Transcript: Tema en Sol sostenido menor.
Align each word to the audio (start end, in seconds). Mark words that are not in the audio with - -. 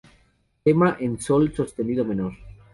Tema 0.63 0.97
en 0.99 1.21
Sol 1.21 1.53
sostenido 1.55 2.03
menor. 2.03 2.33